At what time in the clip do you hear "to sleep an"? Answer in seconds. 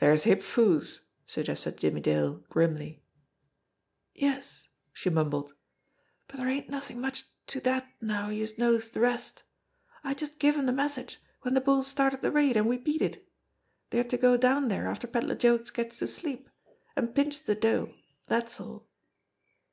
16.00-17.12